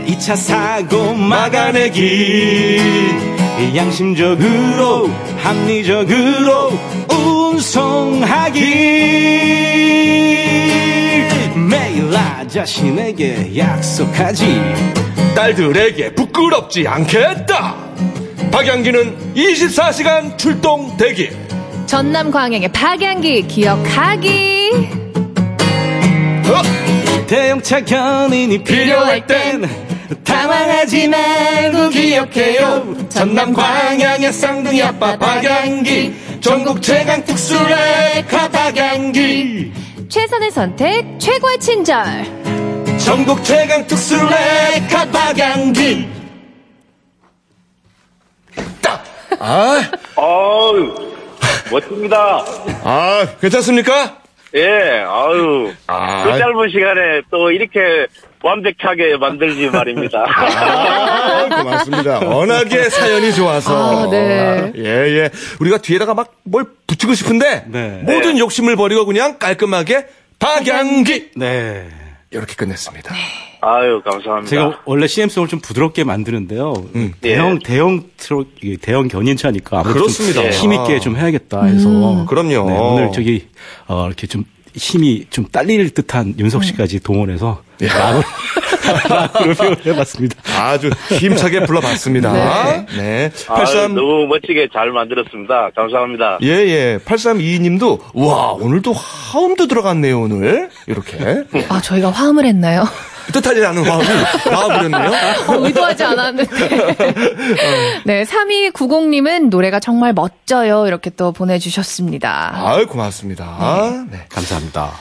2차 0.06 0.36
사고 0.36 1.14
막아내기 1.14 2.78
양심적으로 3.74 5.08
합리적으로 5.38 6.72
운송하기. 7.10 8.60
매일 11.68 12.10
나 12.10 12.46
자신에게 12.46 13.56
약속하지. 13.56 14.60
딸들에게 15.34 16.14
부끄럽지 16.14 16.86
않겠다. 16.86 17.74
박양기는 18.50 19.34
24시간 19.34 20.36
출동 20.36 20.94
대기. 20.96 21.30
전남 21.86 22.30
광양의 22.30 22.72
박양기 22.72 23.46
기억하기. 23.46 24.70
어? 26.48 26.62
대형차 27.26 27.80
견인이 27.80 28.62
필요할 28.62 29.26
땐 29.26 29.68
당황하지 30.22 31.08
말고 31.08 31.88
기억해요 31.90 33.05
전남 33.16 33.54
광양의 33.54 34.30
쌍둥이 34.30 34.82
아빠 34.82 35.16
박양기 35.16 36.40
전국 36.42 36.82
최강 36.82 37.24
특수레카 37.24 38.46
박양기 38.50 39.72
최선의 40.10 40.50
선택, 40.50 41.18
최고의 41.18 41.58
친절. 41.58 41.96
전국 42.98 43.42
최강 43.42 43.86
특수레카 43.86 45.06
박양기 45.10 46.06
딱! 48.82 49.02
아, 49.40 49.90
어우, 50.16 50.94
멋집니다. 51.70 52.44
아, 52.84 53.26
괜찮습니까? 53.40 54.18
예, 54.54 55.04
아유. 55.08 55.72
아. 55.86 56.24
그 56.24 56.38
짧은 56.38 56.68
시간에 56.70 57.22
또 57.30 57.50
이렇게 57.50 58.06
완벽하게 58.46 59.16
만들지 59.18 59.68
말입니다. 59.70 60.24
아, 60.26 61.48
고맙습니다. 61.62 62.20
워낙에 62.20 62.88
사연이 62.90 63.32
좋아서. 63.34 64.06
아, 64.06 64.10
네. 64.10 64.72
예, 64.76 64.82
예. 64.84 65.30
우리가 65.60 65.78
뒤에다가 65.78 66.14
막 66.14 66.32
뭘 66.48 66.64
붙이고 66.86 67.12
싶은데, 67.14 67.64
네. 67.66 68.02
모든 68.04 68.38
욕심을 68.38 68.76
버리고 68.76 69.04
그냥 69.04 69.36
깔끔하게 69.40 70.06
박양기! 70.38 71.30
네 71.34 71.88
이렇게 72.30 72.54
끝냈습니다. 72.54 73.12
아유, 73.62 74.00
감사합니다. 74.04 74.48
제가 74.48 74.80
원래 74.84 75.08
CM송을 75.08 75.48
좀 75.48 75.58
부드럽게 75.58 76.04
만드는데요. 76.04 76.72
대형 77.20 77.56
예. 77.56 77.58
대형 77.66 78.04
트럭 78.16 78.46
대형 78.80 79.08
견인차니까 79.08 79.80
아무래도 79.80 80.00
그렇습니다. 80.02 80.42
좀 80.42 80.50
힘있게 80.52 81.00
좀 81.00 81.16
해야겠다 81.16 81.64
해서 81.64 82.24
그럼요. 82.28 82.70
네, 82.70 82.78
오늘 82.78 83.10
저기 83.12 83.48
어, 83.88 84.06
이렇게 84.06 84.28
좀 84.28 84.44
힘이 84.76 85.24
좀 85.30 85.46
딸릴 85.46 85.90
듯한 85.90 86.34
윤석 86.38 86.64
씨까지 86.64 87.00
동원해서 87.00 87.62
마무리 87.80 88.24
락으로 89.08 89.54
표현해봤습니다. 89.56 90.36
아주 90.62 90.90
힘차게 91.18 91.64
불러봤습니다. 91.66 92.32
네. 92.32 92.86
네. 92.96 93.30
아, 93.48 93.54
83 93.54 93.94
너무 93.94 94.26
멋지게 94.28 94.68
잘 94.72 94.90
만들었습니다. 94.92 95.70
감사합니다. 95.74 96.38
예, 96.42 96.48
예. 96.48 96.98
8322님도, 97.04 98.00
와, 98.14 98.52
오늘도 98.52 98.92
화음도 98.92 99.66
들어갔네요, 99.66 100.20
오늘. 100.20 100.70
이렇게. 100.86 101.44
아, 101.68 101.80
저희가 101.80 102.10
화음을 102.10 102.44
했나요? 102.44 102.84
뜻하지 103.32 103.64
않은 103.64 103.84
화음이 103.84 104.06
나와버렸네요. 104.50 105.10
어, 105.48 105.66
의도하지 105.66 106.04
않았는데. 106.04 106.94
네, 108.04 108.24
3290님은 108.24 109.48
노래가 109.48 109.80
정말 109.80 110.12
멋져요. 110.12 110.86
이렇게 110.86 111.10
또 111.10 111.32
보내주셨습니다. 111.32 112.52
아유, 112.54 112.86
고맙습니다. 112.86 114.04
네. 114.10 114.26
감사합니다. 114.28 114.92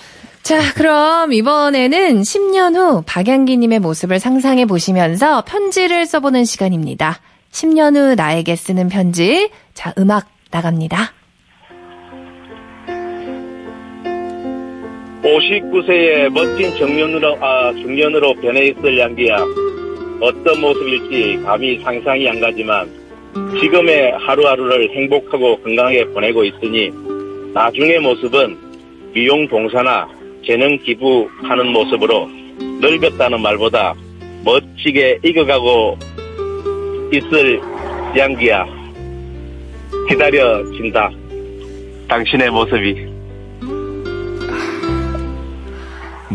자, 0.43 0.59
그럼 0.75 1.33
이번에는 1.33 2.21
10년 2.21 2.75
후 2.75 3.03
박양기님의 3.05 3.79
모습을 3.79 4.19
상상해 4.19 4.65
보시면서 4.65 5.43
편지를 5.43 6.05
써보는 6.05 6.45
시간입니다. 6.45 7.19
10년 7.51 7.95
후 7.95 8.15
나에게 8.15 8.55
쓰는 8.55 8.89
편지. 8.89 9.49
자, 9.73 9.93
음악 9.97 10.27
나갑니다. 10.51 11.13
59세의 15.25 16.29
멋진 16.29 16.69
정년으로, 16.77 17.35
아, 17.41 17.73
중년으로 17.73 18.35
변해 18.35 18.65
있을 18.67 18.95
양기야. 18.95 19.43
어떤 20.21 20.61
모습일지 20.61 21.41
감히 21.43 21.79
상상이 21.79 22.29
안 22.29 22.39
가지만 22.39 22.87
지금의 23.59 24.13
하루하루를 24.19 24.91
행복하고 24.91 25.57
건강하게 25.61 26.05
보내고 26.05 26.43
있으니 26.45 26.91
나중의 27.53 27.99
모습은 27.99 28.55
미용 29.13 29.47
봉사나 29.47 30.07
재능 30.45 30.77
기부하는 30.77 31.67
모습으로 31.67 32.29
늙었다는 32.81 33.41
말보다 33.41 33.95
멋지게 34.45 35.19
익어가고 35.23 35.97
있을 37.11 37.59
양기야. 38.15 38.65
기다려진다. 40.07 41.09
당신의 42.07 42.51
모습이. 42.51 43.14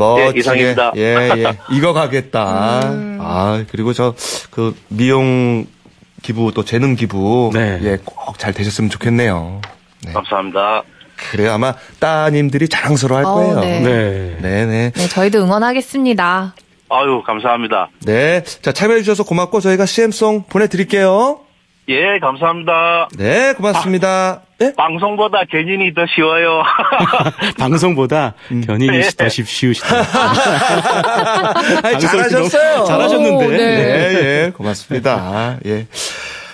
멋지게. 0.01 0.35
예, 0.35 0.39
이상입니다. 0.39 0.93
예, 0.97 1.03
예. 1.03 1.59
이거 1.77 1.93
가겠다. 1.93 2.81
음. 2.91 3.19
아, 3.21 3.65
그리고 3.71 3.93
저, 3.93 4.15
그, 4.51 4.75
미용 4.89 5.67
기부, 6.23 6.53
또 6.55 6.65
재능 6.65 6.97
기부. 6.97 7.51
네. 7.53 7.79
예, 7.83 7.99
꼭 8.05 8.39
잘 8.39 8.53
되셨으면 8.55 8.91
좋겠네요. 8.91 9.61
네. 10.05 10.13
감사합니다. 10.13 10.83
그래요. 11.31 11.53
아마 11.53 11.75
따님들이 11.99 12.69
자랑스러워 12.69 13.19
할 13.19 13.25
어, 13.27 13.35
거예요. 13.35 13.61
네. 13.61 13.81
네. 13.81 14.37
네 14.41 14.67
네. 14.67 14.93
네, 14.95 15.09
저희도 15.09 15.39
응원하겠습니다. 15.43 16.55
아유, 16.89 17.23
감사합니다. 17.25 17.89
네. 18.05 18.43
자, 18.63 18.73
참여해주셔서 18.73 19.25
고맙고 19.25 19.61
저희가 19.61 19.87
CM송 19.87 20.45
보내드릴게요. 20.49 21.41
예, 21.91 22.19
감사합니다. 22.21 23.09
네, 23.19 23.53
고맙습니다. 23.55 24.43
네? 24.61 24.73
방송보다 24.77 25.41
견인이 25.51 25.93
더 25.95 26.03
쉬워요. 26.15 26.63
방송보다 27.59 28.35
견인이 28.67 28.99
네. 28.99 29.09
더 29.17 29.29
쉽- 29.29 29.49
쉬우시다. 29.49 29.97
아니, 31.83 31.99
잘하셨어요. 31.99 32.85
잘하셨는데. 32.85 33.47
오, 33.47 33.51
네. 33.51 33.57
네, 33.57 34.15
예, 34.47 34.53
고맙습니다. 34.57 35.59
예. 35.67 35.87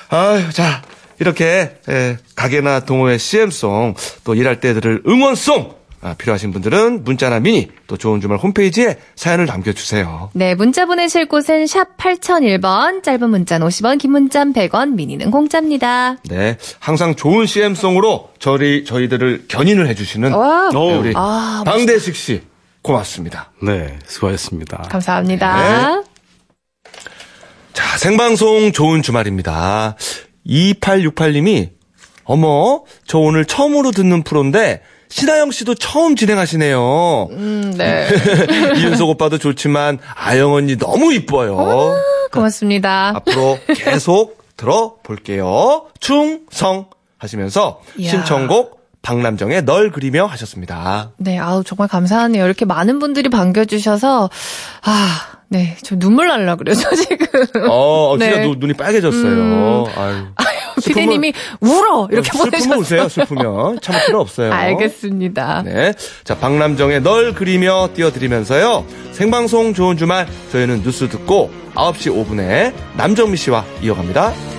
아유, 0.09 0.51
자, 0.53 0.83
이렇게, 1.21 1.73
예, 1.89 2.17
가게나 2.35 2.81
동호회 2.81 3.19
CM송, 3.19 3.95
또 4.25 4.35
일할 4.35 4.61
때 4.61 4.73
들을 4.75 5.03
응원송, 5.07 5.71
아, 5.73 5.76
필요하신 6.15 6.53
분들은 6.53 7.05
문자나 7.05 7.41
미니, 7.41 7.69
또 7.87 7.97
좋은 7.97 8.21
주말 8.21 8.39
홈페이지에 8.39 8.97
사연을 9.15 9.47
남겨주세요. 9.47 10.31
네, 10.33 10.55
문자 10.55 10.87
보내실 10.87 11.27
곳은 11.27 11.67
샵 11.67 11.97
8001번, 11.97 13.03
짧은 13.03 13.29
문자는 13.29 13.67
50원, 13.67 13.99
긴 13.99 14.13
문자는 14.13 14.53
100원, 14.53 14.95
미니는 14.95 15.31
공짜입니다. 15.31 16.17
네. 16.29 16.57
항상 16.79 17.15
좋은 17.15 17.47
CM송으로 17.47 18.31
저희, 18.39 18.85
저희들을 18.85 19.47
견인을 19.49 19.89
해주시는 19.89 20.33
와, 20.33 20.69
네, 20.73 20.79
오, 20.79 21.01
우리 21.01 21.13
아, 21.15 21.63
방대식 21.65 22.15
씨, 22.17 22.43
고맙습니다. 22.83 23.53
네, 23.63 23.99
수고하셨습니다. 24.07 24.85
감사합니다. 24.89 26.03
자, 27.73 27.99
생방송 27.99 28.73
좋은 28.73 29.03
주말입니다. 29.03 29.97
2868님이, 30.47 31.71
어머, 32.25 32.85
저 33.07 33.19
오늘 33.19 33.45
처음으로 33.45 33.91
듣는 33.91 34.23
프로인데, 34.23 34.83
신하영 35.17 35.51
씨도 35.51 35.77
처음 35.77 36.15
진행하시네요. 36.15 37.29
음, 37.31 37.73
네. 37.75 38.07
이윤석 38.77 39.09
오빠도 39.09 39.39
좋지만, 39.39 39.99
아영 40.15 40.53
언니 40.53 40.77
너무 40.77 41.15
이뻐요. 41.15 41.97
고맙습니다. 42.31 43.15
앞으로 43.17 43.59
계속 43.75 44.45
들어볼게요. 44.59 45.87
충성! 46.01 46.89
하시면서, 47.17 47.81
이야. 47.97 48.11
신청곡, 48.11 48.79
박남정의 49.01 49.65
널 49.65 49.91
그리며 49.91 50.27
하셨습니다. 50.27 51.13
네, 51.17 51.39
아우, 51.39 51.65
정말 51.65 51.89
감사하네요. 51.89 52.45
이렇게 52.45 52.67
많은 52.67 52.99
분들이 52.99 53.31
반겨주셔서, 53.31 54.29
아, 54.83 55.21
네, 55.49 55.79
저 55.83 55.97
눈물 55.97 56.29
날라 56.29 56.57
그래요, 56.57 56.75
저 56.75 56.95
지금. 56.95 57.27
어, 57.71 58.17
진짜 58.19 58.37
네. 58.37 58.43
눈, 58.47 58.59
눈이 58.59 58.75
빨개졌어요. 58.75 59.87
아유. 59.97 60.27
피디님이 60.95 61.33
울어! 61.61 62.09
이렇게 62.11 62.31
슬프면 62.31 62.51
보내셨어요. 62.51 62.79
우세요, 62.81 63.09
슬프면. 63.09 63.81
참을 63.81 64.01
필요 64.07 64.21
없어요. 64.21 64.53
알겠습니다. 64.53 65.63
네. 65.65 65.93
자, 66.25 66.37
박남정의 66.39 67.03
널 67.03 67.35
그리며 67.35 67.89
띄워드리면서요. 67.95 68.85
생방송 69.13 69.75
좋은 69.75 69.97
주말 69.97 70.27
저희는 70.53 70.83
뉴스 70.83 71.09
듣고 71.09 71.51
9시 71.75 72.27
5분에 72.27 72.73
남정미 72.97 73.37
씨와 73.37 73.65
이어갑니다. 73.83 74.56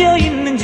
잠겨 0.00 0.16
있는 0.16 0.56